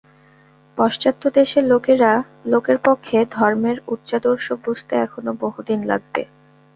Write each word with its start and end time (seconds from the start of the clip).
পাশ্চাত্যদেশের 0.77 1.63
লোকের 2.47 2.77
পক্ষে 2.83 3.17
ধর্মের 3.31 3.77
উচ্চাদর্শ 3.87 4.45
বুঝতে 4.63 4.93
এখনও 4.97 5.33
বহুদিন 5.43 5.79
লাগবে। 5.83 6.21